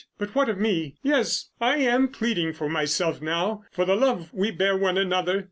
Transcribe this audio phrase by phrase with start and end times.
[0.17, 0.95] But what of me.
[1.03, 3.61] Yes, I am pleading for myself now.
[3.71, 5.39] For the love we bear one another."